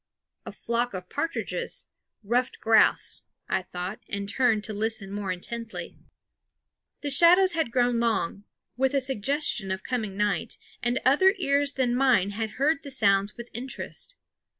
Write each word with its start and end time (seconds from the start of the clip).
"A 0.47 0.51
flock 0.51 0.95
of 0.95 1.11
partridges 1.11 1.87
ruffed 2.23 2.59
grouse," 2.59 3.21
I 3.47 3.61
thought, 3.61 3.99
and 4.09 4.27
turned 4.27 4.63
to 4.63 4.73
listen 4.73 5.11
more 5.11 5.31
intently. 5.31 5.95
The 7.01 7.11
shadows 7.11 7.53
had 7.53 7.69
grown 7.69 7.99
long, 7.99 8.43
with 8.75 8.95
a 8.95 8.99
suggestion 8.99 9.69
of 9.69 9.83
coming 9.83 10.17
night; 10.17 10.57
and 10.81 10.99
other 11.05 11.35
ears 11.37 11.73
than 11.73 11.93
mine 11.93 12.31
had 12.31 12.53
heard 12.57 12.81
the 12.81 12.89
sounds 12.89 13.37
with 13.37 13.51
interest. 13.53 14.15